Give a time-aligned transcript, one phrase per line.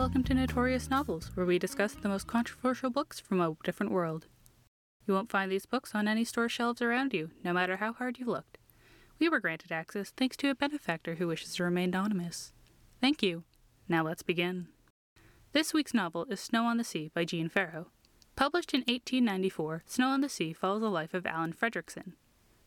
[0.00, 4.28] Welcome to Notorious Novels, where we discuss the most controversial books from a different world.
[5.06, 8.18] You won't find these books on any store shelves around you, no matter how hard
[8.18, 8.56] you've looked.
[9.18, 12.54] We were granted access thanks to a benefactor who wishes to remain anonymous.
[12.98, 13.44] Thank you.
[13.90, 14.68] Now let's begin.
[15.52, 17.88] This week's novel is Snow on the Sea by Gene Farrow.
[18.36, 22.12] Published in 1894, Snow on the Sea follows the life of Alan Fredrickson.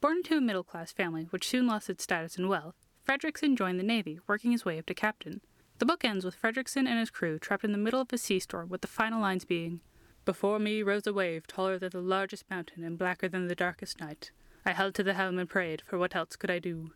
[0.00, 3.80] Born into a middle class family which soon lost its status and wealth, Fredrickson joined
[3.80, 5.40] the Navy, working his way up to captain.
[5.78, 8.38] The book ends with Fredrickson and his crew trapped in the middle of a sea
[8.38, 9.80] storm, with the final lines being
[10.24, 14.00] Before me rose a wave taller than the largest mountain and blacker than the darkest
[14.00, 14.30] night.
[14.64, 16.92] I held to the helm and prayed, for what else could I do?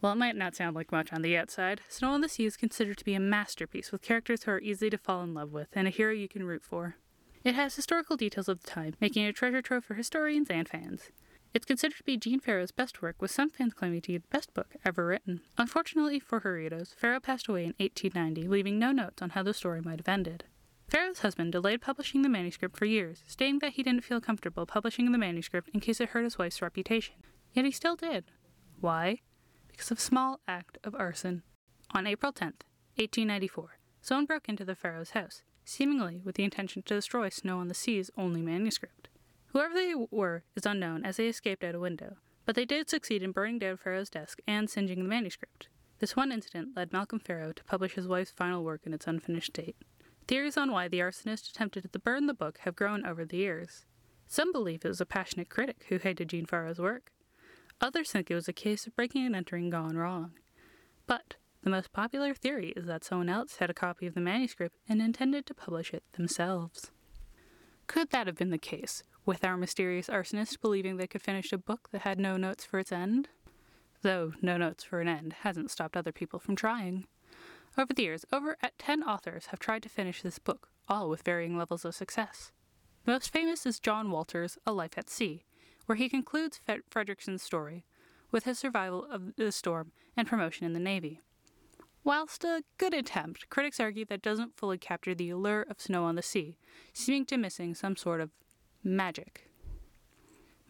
[0.00, 2.56] While it might not sound like much on the outside, Snow on the Sea is
[2.56, 5.68] considered to be a masterpiece with characters who are easy to fall in love with
[5.72, 6.96] and a hero you can root for.
[7.44, 10.68] It has historical details of the time, making it a treasure trove for historians and
[10.68, 11.10] fans.
[11.54, 14.28] It's considered to be Gene Farrow's best work, with some fans claiming to be the
[14.28, 15.42] best book ever written.
[15.58, 19.52] Unfortunately for her readers, Farrow passed away in 1890, leaving no notes on how the
[19.52, 20.44] story might have ended.
[20.88, 25.12] Farrow's husband delayed publishing the manuscript for years, stating that he didn't feel comfortable publishing
[25.12, 27.16] the manuscript in case it hurt his wife's reputation.
[27.52, 28.24] Yet he still did.
[28.80, 29.20] Why?
[29.68, 31.42] Because of a small act of arson.
[31.92, 32.64] On April 10th,
[32.96, 37.68] 1894, someone broke into the Farrow's house, seemingly with the intention to destroy Snow on
[37.68, 39.08] the Sea's only manuscript.
[39.52, 43.22] Whoever they were is unknown as they escaped out a window, but they did succeed
[43.22, 45.68] in burning down Farrow's desk and singeing the manuscript.
[45.98, 49.48] This one incident led Malcolm Farrow to publish his wife's final work in its unfinished
[49.48, 49.76] state.
[50.26, 53.84] Theories on why the arsonist attempted to burn the book have grown over the years.
[54.26, 57.12] Some believe it was a passionate critic who hated Gene Farrow's work.
[57.78, 60.32] Others think it was a case of breaking and entering gone wrong.
[61.06, 64.76] But the most popular theory is that someone else had a copy of the manuscript
[64.88, 66.90] and intended to publish it themselves.
[67.92, 71.58] Could that have been the case, with our mysterious arsonist believing they could finish a
[71.58, 73.28] book that had no notes for its end?
[74.00, 77.06] Though no notes for an end hasn't stopped other people from trying.
[77.76, 81.20] Over the years, over at 10 authors have tried to finish this book, all with
[81.20, 82.50] varying levels of success.
[83.04, 85.44] The most famous is John Walter's A Life at Sea,
[85.84, 87.84] where he concludes Fred- Fredrickson's story
[88.30, 91.20] with his survival of the storm and promotion in the Navy.
[92.04, 96.16] Whilst a good attempt, critics argue that doesn't fully capture the allure of Snow on
[96.16, 96.58] the Sea,
[96.92, 98.30] seeming to missing some sort of
[98.82, 99.48] magic.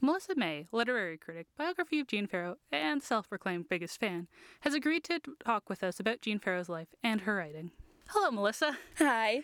[0.02, 4.26] Melissa May, literary critic, biography of Gene Farrow, and self proclaimed biggest fan,
[4.60, 7.70] has agreed to talk with us about Gene Farrow's life and her writing.
[8.08, 8.76] Hello, Melissa.
[8.98, 9.42] Hi.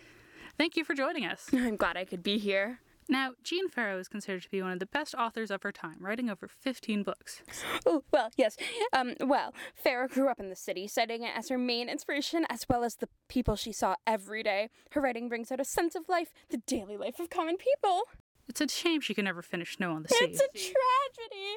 [0.59, 1.47] Thank you for joining us.
[1.55, 2.81] I'm glad I could be here.
[3.09, 5.97] Now, Gene Farrow is considered to be one of the best authors of her time,
[6.01, 7.43] writing over 15 books.
[7.87, 8.57] Oh, well, yes.
[8.93, 12.67] Um, well, Farrow grew up in the city, citing it as her main inspiration, as
[12.69, 14.69] well as the people she saw every day.
[14.91, 18.03] Her writing brings out a sense of life, the daily life of common people.
[18.47, 20.17] It's a shame she could never finish Snow on the Sea.
[20.21, 21.55] It's a tragedy.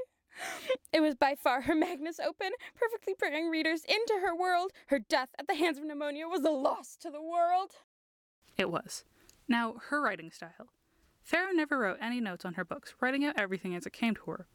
[0.93, 4.71] It was by far her magnus opus, perfectly bringing readers into her world.
[4.87, 7.71] Her death at the hands of pneumonia was a loss to the world.
[8.57, 9.03] It was.
[9.47, 10.69] Now, her writing style.
[11.23, 14.31] Farrow never wrote any notes on her books, writing out everything as it came to
[14.31, 14.47] her.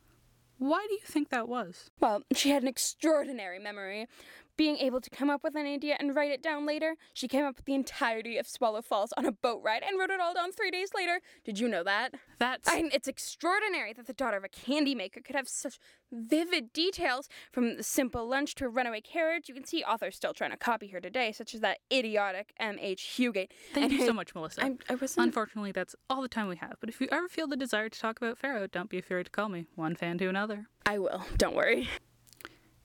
[0.59, 1.91] Why do you think that was?
[2.01, 4.07] Well, she had an extraordinary memory.
[4.57, 7.45] Being able to come up with an idea and write it down later, she came
[7.45, 10.33] up with the entirety of Swallow Falls on a boat ride and wrote it all
[10.33, 11.21] down three days later.
[11.45, 12.15] Did you know that?
[12.39, 12.67] That's.
[12.69, 15.79] I, it's extraordinary that the daughter of a candy maker could have such
[16.11, 19.49] vivid details from the simple lunch to a runaway carriage.
[19.49, 23.17] You can see authors still trying to copy her today, such as that idiotic M.H.
[23.19, 23.51] Hugate.
[23.75, 24.65] Thank And you I- so much, Melissa.
[24.65, 25.27] I'm, I wasn't.
[25.27, 26.77] Unfortunately, that's all the time we have.
[26.81, 29.31] But if you ever feel the desire to talk about Farrow, don't be afraid to
[29.31, 29.67] call me.
[29.75, 30.67] One fan to another.
[30.87, 31.25] I will.
[31.37, 31.89] Don't worry.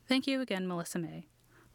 [0.07, 1.27] Thank you again, Melissa May.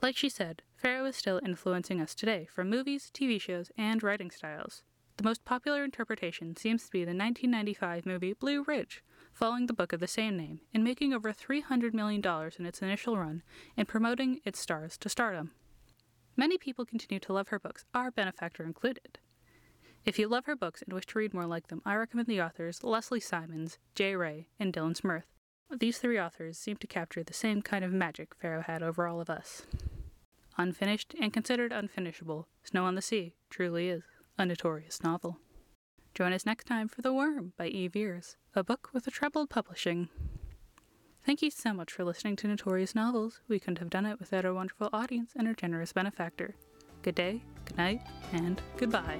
[0.02, 4.30] Like she said, Farrow is still influencing us today from movies, TV shows, and writing
[4.30, 4.82] styles.
[5.16, 9.02] The most popular interpretation seems to be the 1995 movie Blue Ridge,
[9.32, 12.22] following the book of the same name and making over $300 million
[12.58, 13.42] in its initial run
[13.76, 15.52] and promoting its stars to stardom.
[16.36, 19.18] Many people continue to love her books, our benefactor included.
[20.04, 22.42] If you love her books and wish to read more like them, I recommend the
[22.42, 25.35] authors Leslie Simons, Jay Ray, and Dylan Smurth.
[25.70, 29.20] These three authors seem to capture the same kind of magic Farrow had over all
[29.20, 29.66] of us.
[30.56, 34.04] Unfinished and considered unfinishable, Snow on the Sea truly is
[34.38, 35.38] a notorious novel.
[36.14, 39.50] Join us next time for The Worm by Eve Ears, a book with a troubled
[39.50, 40.08] publishing.
[41.26, 43.40] Thank you so much for listening to Notorious Novels.
[43.48, 46.54] We couldn't have done it without our wonderful audience and our generous benefactor.
[47.02, 48.00] Good day, good night,
[48.32, 49.18] and goodbye.